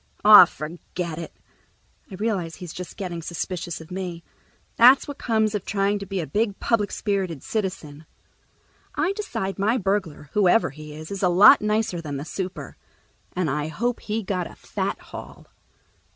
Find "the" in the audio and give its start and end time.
12.17-12.25